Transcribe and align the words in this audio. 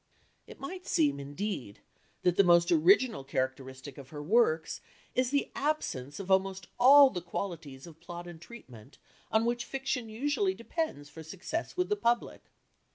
It 0.47 0.59
might 0.59 0.87
seem, 0.87 1.19
indeed, 1.19 1.79
that 2.23 2.35
the 2.35 2.43
most 2.43 2.71
original 2.71 3.23
characteristic 3.23 3.99
of 3.99 4.09
her 4.09 4.23
works 4.23 4.81
is 5.13 5.29
the 5.29 5.51
absence 5.53 6.19
of 6.19 6.31
almost 6.31 6.65
all 6.79 7.11
the 7.11 7.21
qualities 7.21 7.85
of 7.85 7.99
plot 7.99 8.25
and 8.27 8.41
treatment 8.41 8.97
on 9.31 9.45
which 9.45 9.63
fiction 9.63 10.09
usually 10.09 10.55
depends 10.55 11.07
for 11.07 11.21
success 11.21 11.77
with 11.77 11.87
the 11.89 11.95
public. 11.95 12.49